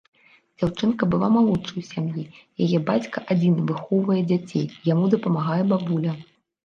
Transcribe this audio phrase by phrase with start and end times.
[0.59, 2.23] Дзяўчынка была малодшай у сям'і,
[2.67, 6.11] яе бацька адзін выхоўвае дзяцей, яму дапамагае бабуля.